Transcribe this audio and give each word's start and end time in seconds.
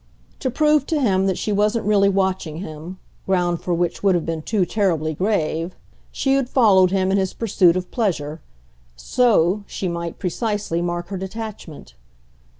To 0.39 0.49
prove 0.49 0.87
to 0.87 0.99
him 0.99 1.27
that 1.27 1.37
she 1.37 1.51
wasn't 1.51 1.85
really 1.85 2.09
watching 2.09 2.57
him 2.57 2.97
ground 3.27 3.61
for 3.61 3.71
which 3.71 4.01
would 4.01 4.15
have 4.15 4.25
been 4.25 4.41
too 4.41 4.65
terribly 4.65 5.13
grave 5.13 5.75
she 6.11 6.33
had 6.33 6.49
followed 6.49 6.89
him 6.89 7.11
in 7.11 7.19
his 7.19 7.35
pursuit 7.35 7.75
of 7.75 7.91
pleasure: 7.91 8.41
SO 8.95 9.63
she 9.67 9.87
might, 9.87 10.17
precisely, 10.17 10.81
mark 10.81 11.09
her 11.09 11.17
detachment. 11.17 11.93